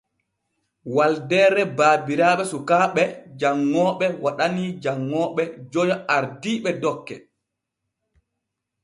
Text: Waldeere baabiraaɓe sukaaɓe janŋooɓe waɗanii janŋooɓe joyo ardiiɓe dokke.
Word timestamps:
Waldeere 0.95 1.63
baabiraaɓe 1.77 2.43
sukaaɓe 2.51 3.03
janŋooɓe 3.39 4.05
waɗanii 4.23 4.69
janŋooɓe 4.83 5.43
joyo 5.71 5.95
ardiiɓe 6.15 6.69
dokke. 6.81 7.15